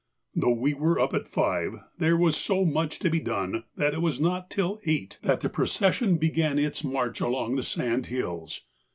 Though 0.35 0.55
we 0.55 0.73
were 0.73 0.99
up 0.99 1.13
at 1.13 1.27
five, 1.27 1.73
there 1.99 2.17
was 2.17 2.35
so 2.35 2.65
much 2.65 2.97
to 2.97 3.09
be 3.11 3.19
done 3.19 3.65
that 3.75 3.93
it 3.93 4.01
was 4.01 4.19
not 4.19 4.49
till 4.49 4.79
eight 4.87 5.19
that 5.21 5.41
the 5.41 5.47
procession 5.49 6.17
began 6.17 6.57
its 6.57 6.83
march 6.83 7.21
along 7.21 7.55
the 7.55 7.61
sandhills. 7.61 8.61